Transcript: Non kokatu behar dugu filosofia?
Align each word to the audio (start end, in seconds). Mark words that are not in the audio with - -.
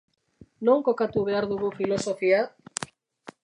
Non 0.69 0.79
kokatu 0.87 1.21
behar 1.29 1.47
dugu 1.53 1.69
filosofia? 1.79 2.41